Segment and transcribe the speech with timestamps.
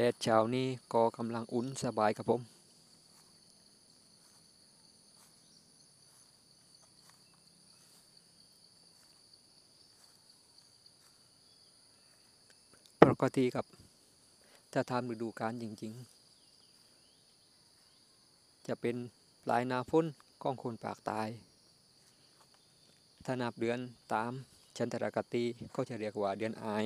[0.00, 2.40] ดดเช้านี้ก็กำลังอุ่นสบายครับผม
[13.02, 13.66] ปกติกับ
[14.74, 15.92] จะทำฤดูกาลจริง
[17.74, 18.96] ๆ จะเป็น
[19.44, 20.04] ปลายนาฝน
[20.42, 21.28] ของคนปากตาย
[23.24, 23.78] ถ้านับเดือน
[24.12, 24.30] ตาม
[24.76, 25.44] ชันตรกติ
[25.74, 26.84] ก็จะเรียกว่าเดือนอาย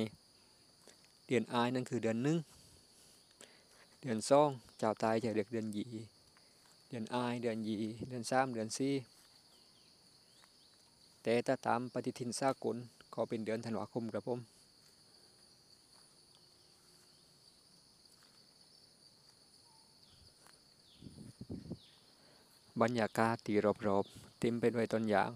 [1.27, 2.37] เดือนอายนั่นคือเดือนหนึ่ง
[4.07, 4.49] เดือนสอง
[4.79, 5.85] เจ้าตายจะเรียกเดือนหยี
[6.89, 7.75] เดือนอายเดือนหยี
[8.09, 8.93] เดือนสามเดือนสี่
[11.23, 12.75] แต่ถ้าตามปฏิทินสากล
[13.13, 14.39] ก็เป็นเดือนธันวาคมครับผม
[22.81, 23.55] บรรยากาศที่
[23.87, 25.31] รอบๆเต็มไปด้วยต้นยาง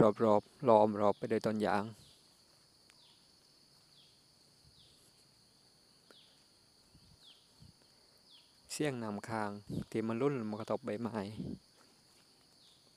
[0.00, 1.84] รอบๆล้อมรอบไปด้วยต้นยาง
[8.74, 9.50] เสียงนำค้าง
[9.90, 11.18] ที่มันรุ่นมากระทบใบไม้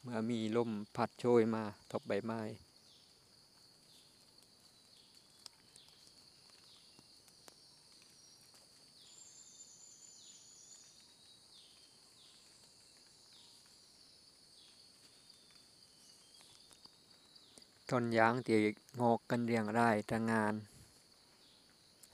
[0.01, 2.41] เมื่อมีลมพัดโชยมาทบใบไม้
[17.89, 18.57] ต้นยางที่
[18.99, 20.53] งอกกันเรียงรายตะงาน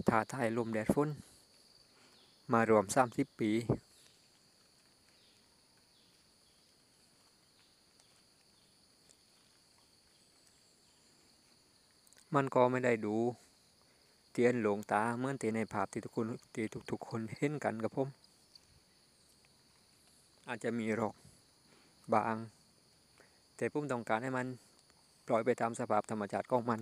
[0.07, 1.09] ถ่าทายลมแดดฝน
[2.53, 3.51] มารวม30ปี
[12.35, 13.15] มันก็ไม่ได้ดู
[14.31, 18.07] เตียนหลงตาเหมือนที่ในภาพที่ทุกคนที่ทุกๆคนเห็นกันกับผม
[20.47, 21.15] อาจจะมีหรอก
[22.13, 22.35] บาง
[23.55, 24.47] แต่ผมต้องการให้มัน
[25.27, 26.79] ปล่อยไปตามสภาพธรรมชาติของมัน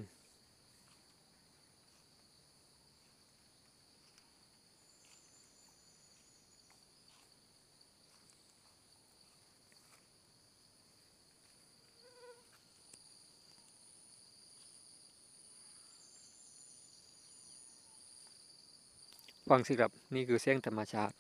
[19.49, 21.15] ฟังสิครับ นี่คือเสียงธรรมชาติ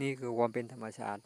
[0.00, 1.22] นี่คือความเป็นธรรมชาติ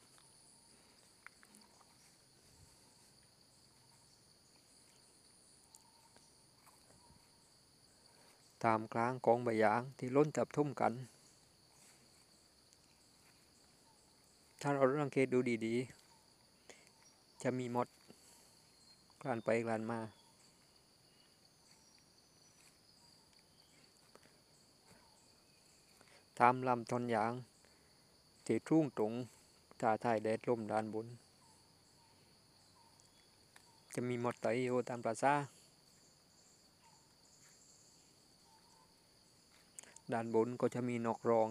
[8.65, 10.93] ตามกลางกองใบยางที่ล้นจับทุ่มกัน
[14.61, 17.89] ถ้าเราสังเกตดูดีๆ จะมีหมด
[19.23, 20.01] กลานไปกลานมา
[26.39, 27.33] ตามลำทนยาง
[28.47, 29.13] ที่ทุ่งตรง
[29.81, 31.07] ตาทายแดดลมด้านบน
[33.95, 35.35] จะมีมอเตอร์อยู่ตามปราซา
[40.13, 41.49] ด้านบนก็จะมีนกรอง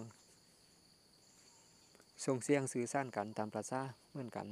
[2.24, 4.46] ส่งเสียงสื่อสารกันตามปราซาเหมือนกัน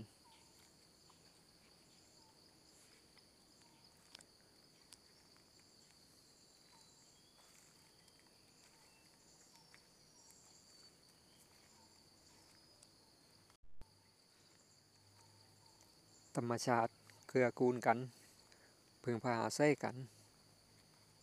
[16.37, 16.93] ธรรมชาติ
[17.29, 17.99] เกื้อกูลกัน
[19.03, 19.97] พึงพาอาศัยกัน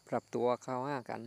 [0.07, 1.21] ปรับตัวเข้าหากัน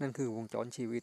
[0.00, 1.02] นั่นคือวงจรชีวิต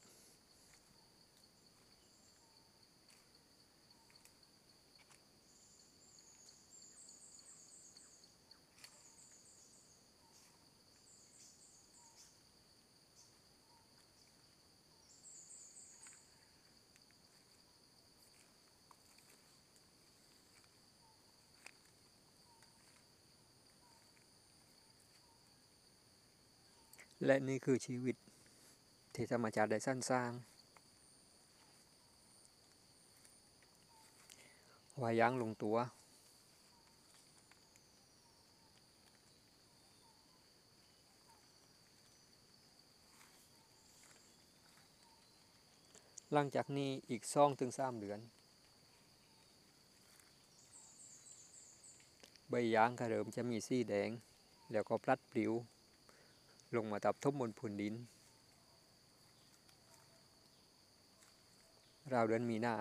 [27.26, 28.16] และนี่คือชีวิต
[29.16, 30.32] ที่ธรรมชาติได้สรรสร้าง
[35.02, 35.78] ว้ยั้งลงตัว
[46.34, 48.20] หลังจากนี้อีกสองถึงสามเดือน
[52.50, 54.10] ใบยางกระเริ่มจะมีสีแดง
[54.72, 55.54] แล้วก็พลัดปลิว
[56.78, 57.96] ลงมาทับทบบนผืนดิน
[62.14, 62.74] ราวเดือนมีนา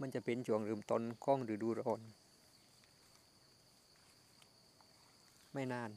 [0.00, 2.00] มันจะเป็นช่วงริ่มต้นของฤดูร้อน
[5.52, 5.90] ไม่นาน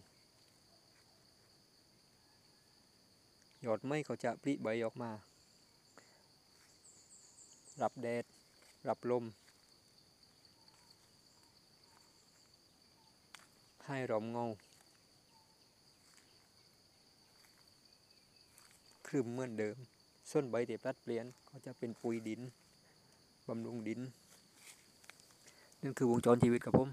[3.66, 5.12] ยอดไม้เขาจะปลิใบออกมา
[7.82, 8.26] รับแดด
[8.88, 9.24] รับลม
[13.86, 14.46] ให้ร่มเงา
[19.14, 19.76] ครึมเหมือนเดิม
[20.32, 22.42] ส่วนใบที่พลัดเปลี่ยนก็จะเป็นปุ๋ยดิน
[23.48, 24.02] บำรุงดิน
[25.82, 26.90] นั่นคือวงจรชีวิตครับผม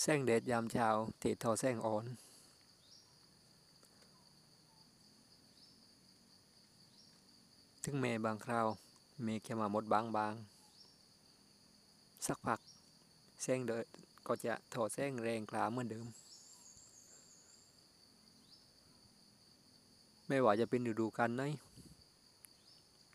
[0.00, 0.88] แสงแดดยามเช้า
[1.20, 2.04] ที่ทอแสงอ่อน
[7.84, 8.66] ถึงแม้บางคราว
[9.22, 10.34] เมฆจะมาหมดบางบาง
[12.26, 12.60] สักพัก
[13.42, 13.86] แสงแดด
[14.26, 16.06] ก็จะทอดแสงแรงกล้าเหมือนเดิม
[20.28, 21.42] ไม่ว่าจะเป็นฤดูกาลไหน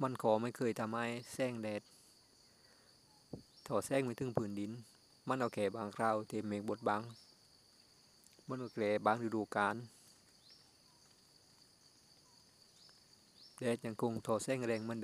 [0.01, 1.81] มันขอไม่เคยทำให้แสงแดด
[3.67, 4.71] ทอดแสงไปถึงผืนดิน
[5.27, 7.01] มันเอาแค่บางคราวเที่เมฆบดบัง
[8.47, 9.75] มันเอาแค่บางฤดูกาล
[13.61, 14.97] แดดยังคงทอแสงแรงเหมือ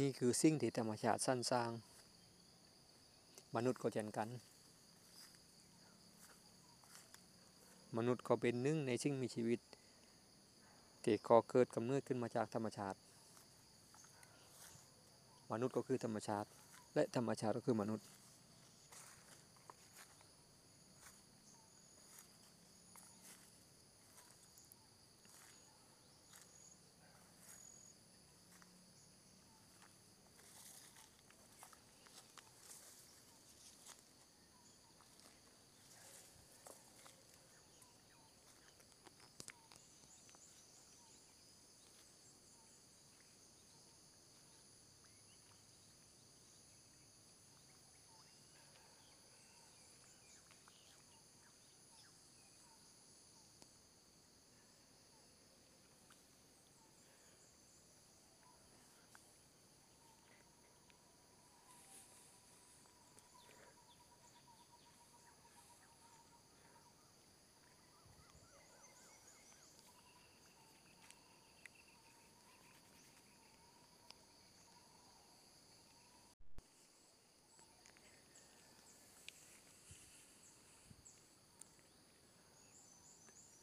[0.00, 1.70] นี่คือสิ่งที่ธรรมชาติสรรสร้าง
[3.56, 4.28] มนุษย์ก็เช่นกัน
[7.96, 9.60] มนุษย์ก็เป็นหนึ่งในสิ่งมีชีวิต
[11.04, 12.98] ที่ก่อเกิดกำเนิดขึ้นมาจากธรรมชาติ
[15.52, 16.48] มนุษย์ก็คือธรรมชาติ
[16.94, 18.06] และธรรมชาติก็คือมนุษย์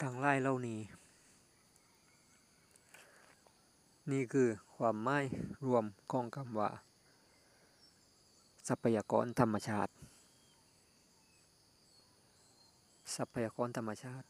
[0.03, 0.79] ทั้งหลายเหล่านี้
[4.11, 5.25] นี่คือความหมาย
[5.65, 6.69] รวมของคำว่า
[8.67, 9.91] ทรัพยากรธรรมชาติ
[13.15, 14.25] ทรัพยากรธรรมชาติ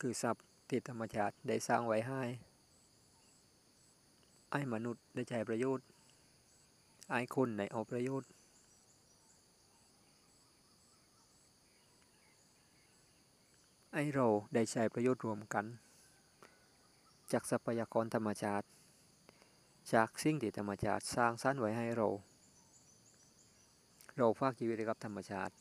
[0.00, 2.22] คือทรัพย์ที่ธรรมชาติได้สร้างไว้ให้
[4.50, 5.84] ไอ้มนุษย์ได้ใช้ประโยชน์
[7.10, 8.28] ไอ้คนได้เอาประโยชน์
[13.96, 15.64] ไอ้เราได้ใช้ประโยชน์รวมกัน
[17.32, 18.66] จากทรัพยากรธรรมชาติ
[19.94, 22.08] จากสิ่งที่ธรรมชาติสร้างสรรค์ไว้ให้เรา
[24.16, 25.54] เราฝากชีวิตไว้กับธรรมชาติ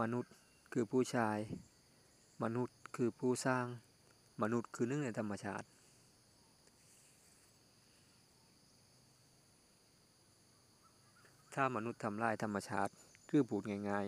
[0.00, 0.32] มนุษย์
[0.72, 1.38] คือผู้ชาย
[2.42, 3.66] มนุษย์คือผู้สร้าง
[4.42, 5.66] มนุษย์คือหนึ่งในธรรมชาติ
[11.54, 12.92] ถ้ามนุษย์ทำลายธรรมชาติ
[13.28, 14.06] คือพูดง่าย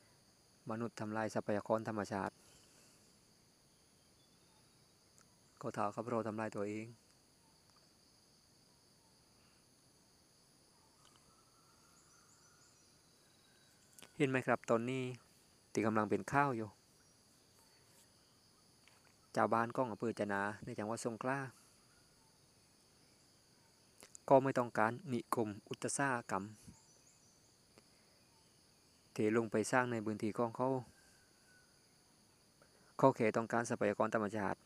[0.00, 2.34] ๆ มนุษย์ทำลายทรัพยากรธรรมชาติ
[5.60, 6.86] ก็เท่ากับเราทำลายตัวเอง
[14.16, 15.02] เห็นไหมครับตอนนี้
[15.72, 16.68] ที่กำลังเป็นข้าวอยู่
[19.36, 21.38] ชาวบ้านก้องอำเภอจะนาในจังหวัดสงขลา
[24.28, 26.44] ก็ไม่ต้องการนิคมอุตสาหกรรม
[29.12, 30.68] เทลงไปสร้างในพื้นที่ของเขา
[32.98, 34.58] เขาแค่ต้องการทรัพยากรธรรมชาติ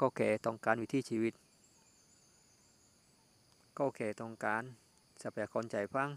[0.00, 1.34] ก็แค่ต้องการวิถีชีวิต
[3.78, 4.62] ก็แค่ต้องการ
[5.22, 6.08] ทรัพยากรใจฟัง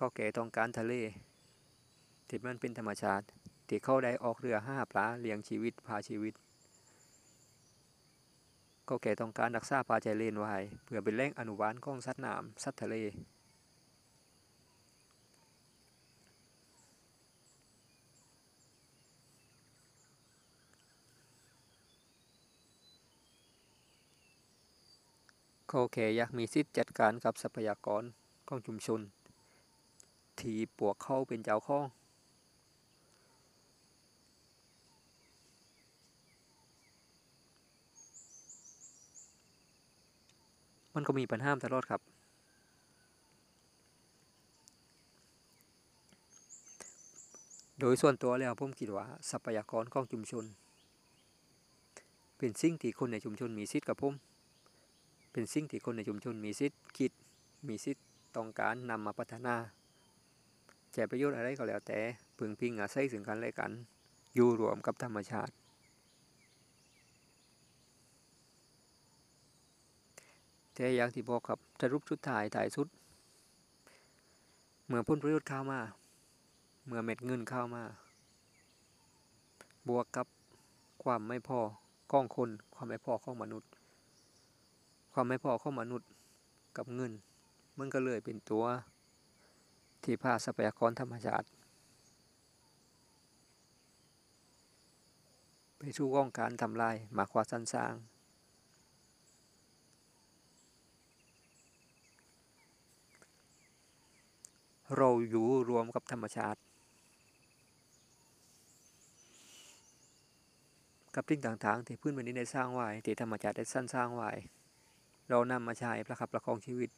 [0.00, 0.94] ก็แค่ต้องการทะเล
[2.28, 3.24] ที่มันเป็นธรรมชาติ
[3.68, 6.34] ที่เขาได้ออกเรือห้าปลาเลี้ยงชีวิตพาชีวิต
[8.88, 12.96] ก็แค่ต้องการรักษาปลาใจเลนไว้เพื่อเป็นแหล่งอนุบาลของสัตว์น้ำสัตว์ทะเล
[25.68, 28.02] เขาแค่อยากมีสิทธิ์จัดการกับทรัพยากร
[28.48, 29.00] ของชุมชน
[30.40, 31.84] ที่ปวกเข้าเป็นเจ้าข้อง
[40.94, 42.00] มันก็มีปัญหาตลอดครับ
[47.80, 50.44] โดยส่วนตัวแล้วผมคิดว่าทรัพยากรของชุมชน
[52.38, 54.14] เป็นสิ่งที่คนในชุมชนมีสิทธิ์กับผม
[55.32, 57.12] เป็นสิ่งที่คนในชุมชนมีสิทธิ์คิด
[57.68, 58.04] มีสิทธิ์
[58.36, 59.56] ต้องการนำมาพัฒนา
[60.98, 61.98] แจกประโยชน์อะไรก็แล้วแต่
[62.38, 63.70] พึงพิงอาศัยซึ่งกันและกัน
[64.34, 65.52] อยู่รวมกับธรรมชาติ
[70.74, 72.88] แต่อย่างที่บอกครับสรุปสุดท้ายถ่ายสุด
[74.86, 75.80] เมื่อพ้นประโยชน์เข้ามา
[76.86, 77.82] เมื่อเม็ดเงินเข้ามา
[79.88, 80.26] บวกกับ
[81.02, 81.60] ความไม่พอ
[82.10, 83.68] ของคน ความไม่พอของมนุษย์
[85.12, 86.08] ความไม่พอของมนุษย์
[86.76, 87.12] กับเงิน
[87.78, 88.66] มันก็เลยเป็นตัว
[90.04, 91.46] ที่พาทรัพยากรธรรมชาติ
[95.78, 97.94] ไปสู่ก้องการทำลายหมาควาสั้นสร้าง
[104.96, 106.60] เราอยู่รวมกับธรรมชาติ
[111.14, 114.30] กับสิ่งต่างๆ ที่พื้นแผ่นดินได้สร้างไว้ที่ธรรมชาติได้สร้างสร้างไว้
[115.30, 116.90] เรานำมาใช้ประคับประคองชีวิต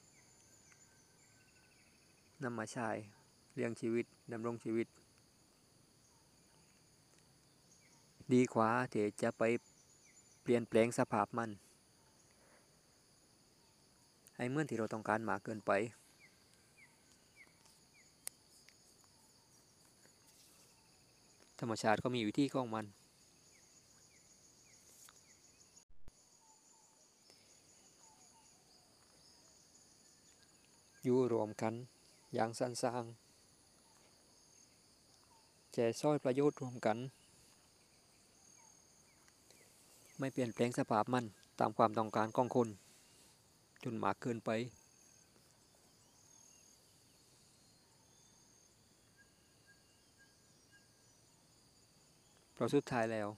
[2.45, 2.89] นำมาใช้
[3.55, 4.87] เลี้ยงชีวิตดำรงชีวิต
[8.33, 9.43] ดีกว่าที่จะไป
[10.43, 11.51] เปลี่ยนแปลงสภาพมัน
[14.37, 15.71] ให้เมื่อนที่เราต้องการมากเกินไป
[21.61, 22.85] ธรรมชาติก็มีวิธีของมัน
[31.05, 31.75] อยู่รวมกัน
[32.35, 33.05] อย่างสั้นสาง
[35.73, 36.99] แจซ้อยประโยชน์รวมกัน
[40.19, 41.25] ไม่เปลี่ยนแปลงสภาพมัน
[41.61, 42.69] ตามความต้องการของคน
[43.85, 44.51] จนหมากเกินไป
[52.53, 53.29] เพราะสุดท้ายแล้ว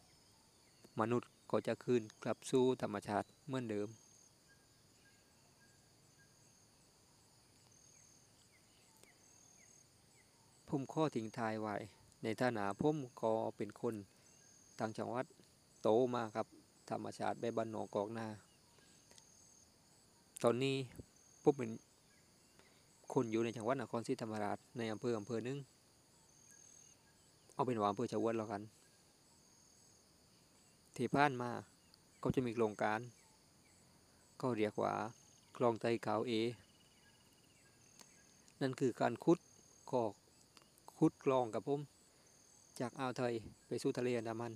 [1.00, 3.88] มนุษย์ก็จะคืนกลับสู่ธรรมชาติเหมือนเดิม
[10.74, 11.76] ผมข้อทิ้งทายไว้
[12.22, 13.94] ในฐานะผมก็เป็นคน
[14.78, 15.24] ต่างจังหวัด
[15.82, 16.46] โตมากับ
[16.90, 18.26] ธรรมชาติแบบบ้านนอกกอกนา
[20.42, 20.76] ตอนนี้
[21.42, 21.70] ผมเป็น
[23.14, 25.58] คนอยู่ในจังหวัดนครศรีธรรมราชในอำเภออำเภอหนึง
[27.54, 28.62] เอาเป็นว่าอำเภอชะอวดแล้วกัน
[30.96, 31.50] ที่ผ่านมา
[32.22, 33.00] ก็จะมีโครงการ
[34.40, 34.92] ก็เรียกว่า
[35.56, 36.32] คลองไตขาวเอ
[38.60, 39.38] นั่นคือการขุด
[39.92, 40.14] กอก
[41.04, 41.80] ขุดคลองกับผม
[42.80, 43.32] จากอ่าวไทย
[43.66, 44.52] ไปสู่ทะเลอันดามัน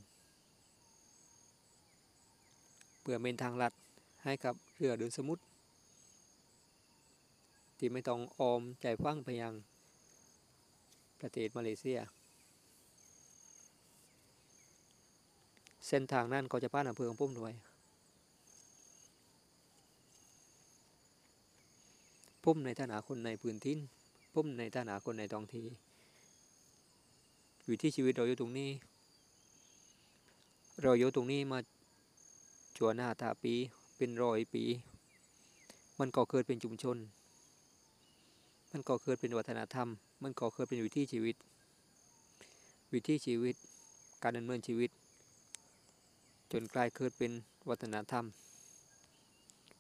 [3.01, 3.73] เพื่อเป็นทางลัด
[4.25, 5.43] ให้กับเรือเดินสมุทร
[7.79, 9.55] ที่ไม่ต้องออมใจฟังไปยัง
[11.21, 11.99] ประเทศมาเลเซีย
[15.87, 17.55] เส้นทางนั้นก็จะผ่านอำเภอของผมด้วย
[22.45, 23.79] ผมในฐานะคนในพื้นที่
[24.35, 25.67] ผมในฐานะคนในท้องที่
[27.71, 28.71] วิถีชีวิตเราอยู่ตรงนี้
[30.83, 31.59] เราอยู่ตรงนี้มา
[32.77, 33.55] จวนหน้าตาปี
[33.97, 34.65] เป็นร้อยปี
[35.99, 36.97] มันก็เกิดเป็นชุมชน
[38.71, 39.89] มันก็เกิดเป็นวัฒนธรรม
[40.23, 41.37] มันก็เกิดเป็นวิถีชีวิต
[42.93, 43.55] วิถีชีวิต
[44.23, 44.91] การดำเนินชีวิต
[46.53, 47.33] จนกลายเกิดเป็น
[47.69, 48.25] วัฒนธรรม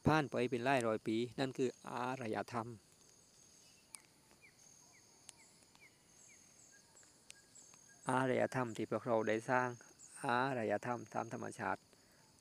[0.06, 2.68] ผ่านไปเป็นหลายร้อยปี นั่นคืออารยธรรม
[8.10, 9.68] อารยธรรมที่พวกเราได้สร้าง
[10.24, 11.80] อารยธรรมตามธรรมชาติ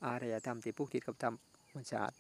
[0.06, 2.15] อารยธรรมที่ผูกติดกับธรรมชาติ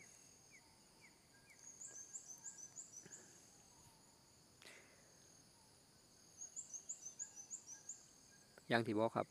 [8.69, 9.27] อย่างที่บอกครับ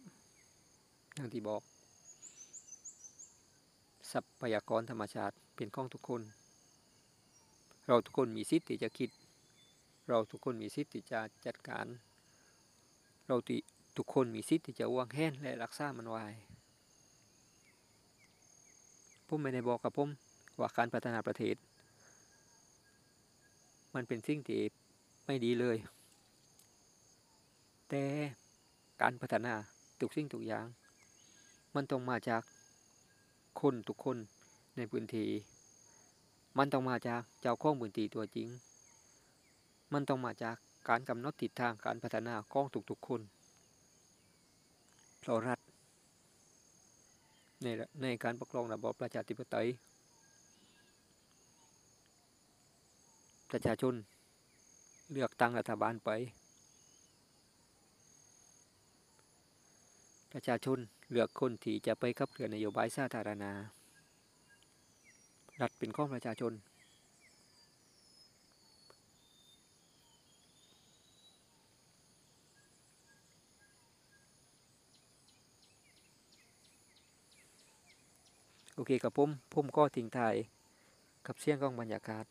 [1.14, 1.62] อย่างที่บอก
[4.12, 6.22] ทรัพยากรธรรมชาติเป็นของทุกคน
[7.86, 9.10] เราทุกคนมีสิทธิ์ที่จะคิด
[10.08, 11.86] เราทุกคนมีสิทธิ์ที่จะจัดการ
[13.28, 13.58] เราติ
[13.96, 16.24] ทุกคนมีสิทธิ์ที่จะวางแหนและรักษามันไว้
[19.26, 20.08] ผมไม่ได้บอกกับผม
[20.58, 21.56] ว่าการพัฒนาประเทศ
[23.94, 24.60] มันเป็นสิ่งที่
[25.26, 25.76] ไม่ดีเลย
[27.88, 28.04] แต่
[29.02, 29.54] การพัฒนา
[30.00, 30.66] ทุกสิ่งทุกอย่าง
[31.74, 32.42] มันต้องมาจาก
[33.60, 34.16] คนทุกคน
[34.76, 35.28] ในพื้นที่
[36.58, 38.48] มันต้องมาจากเจ้าของพื้นที่ตัวจริง
[39.92, 40.56] มันต้องมาจาก
[40.88, 43.20] การกำหนดทิศทางการพัฒนาของทุกๆคน
[45.26, 45.60] เพราะรัฐ
[47.62, 47.66] ใน
[48.02, 49.66] ในการปกครองระบอบประชาธิปไตย
[53.50, 53.94] ประชาชน
[55.12, 56.10] เลือกตั้งรัฐบาลไป
[60.32, 60.78] ประชาชน
[61.10, 63.52] เลือกคนที่จะไปขับเคลื่อนนโยบายสาธารณะ
[65.60, 66.52] รัฐเป็นข้อประชาชน
[78.76, 80.34] โอเคกับผมผมก็ทิ้งท้าย
[81.26, 82.24] กับเสียงของบรรยากาศ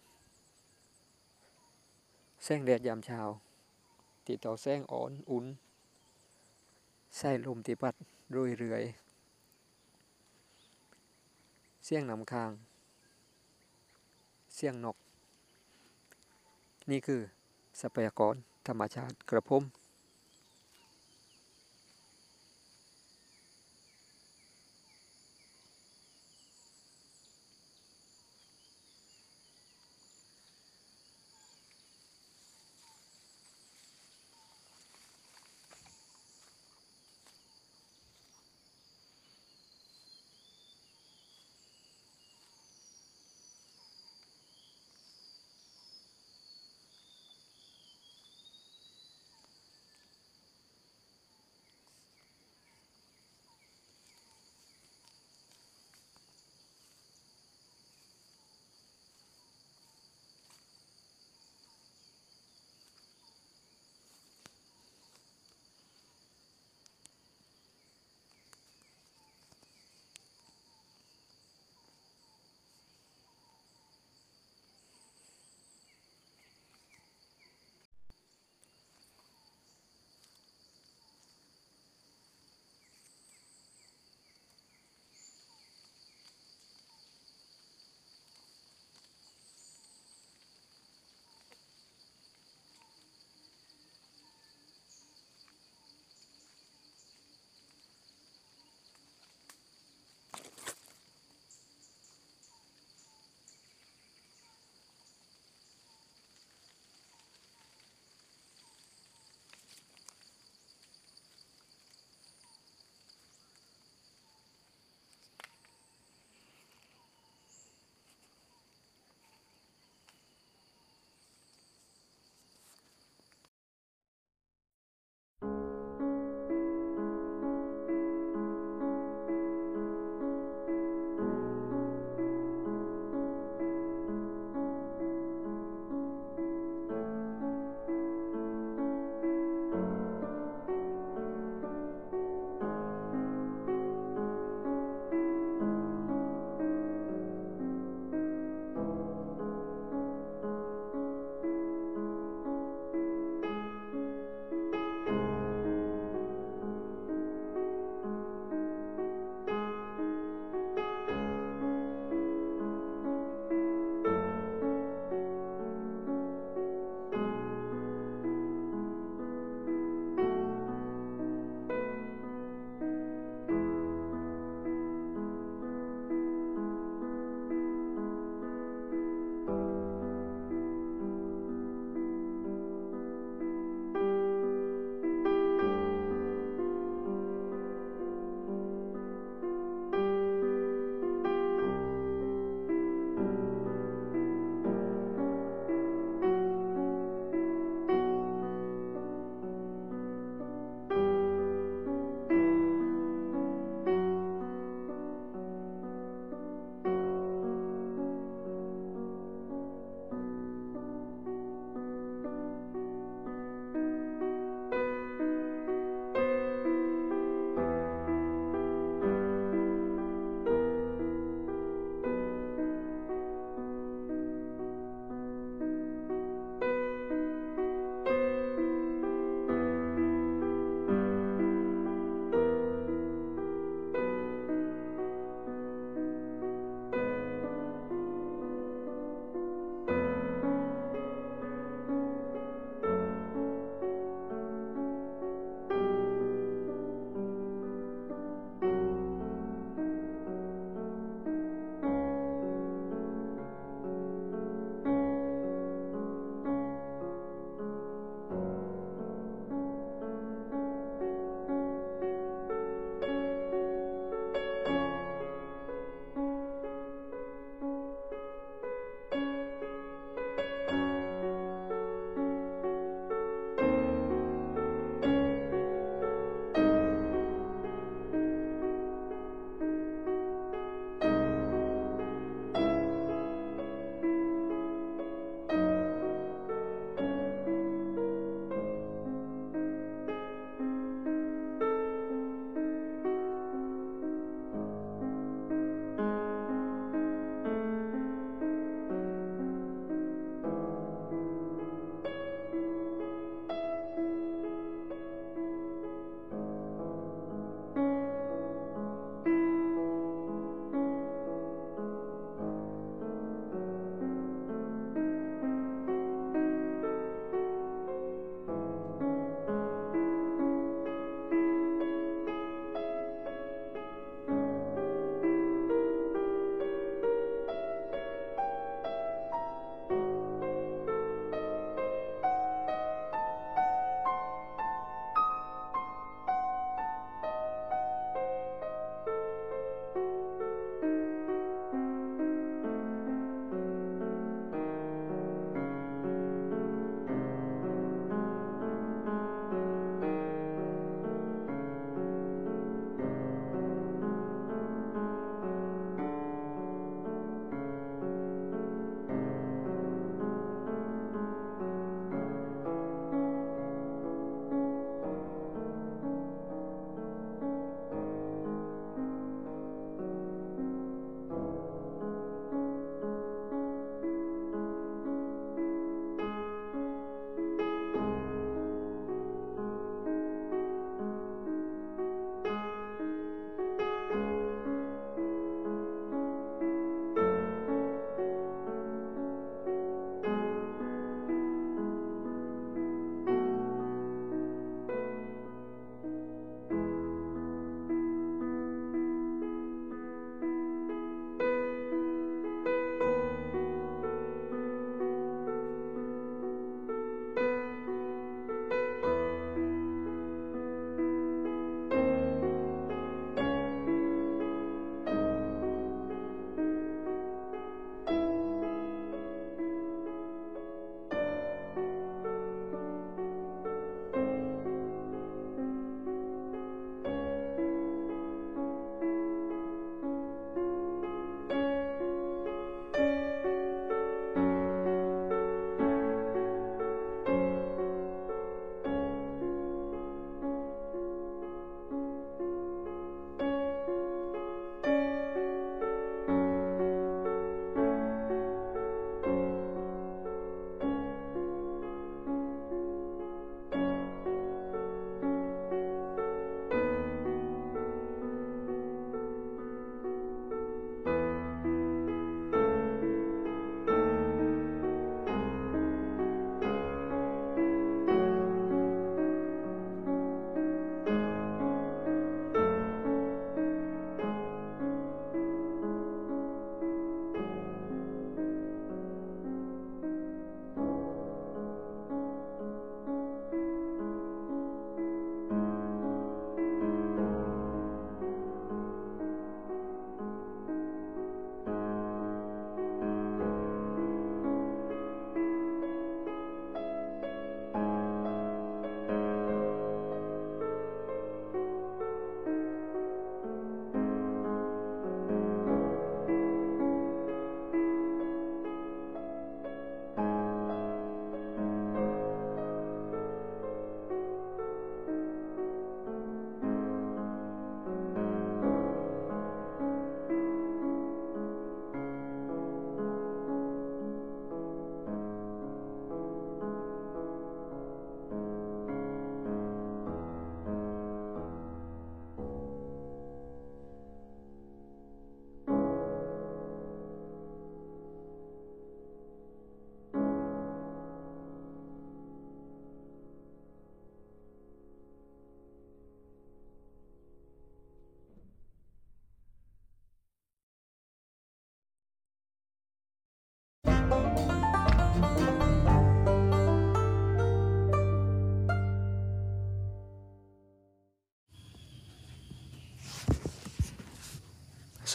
[2.43, 3.21] แสงแดดยามเช้า
[4.27, 5.45] ติดต่อแสงอ่อนอุ่น
[7.17, 7.95] ใส่ลมที่พัด
[8.35, 8.83] รยเรื่อย
[11.85, 12.51] เสียงนำค้าง
[14.55, 14.97] เสียงนก
[16.89, 17.21] นี่คือ
[17.79, 18.35] ทรัพยากร
[18.67, 19.63] ธรรมชาติกระผม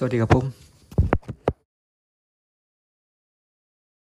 [0.00, 0.67] สวัสดีครับผม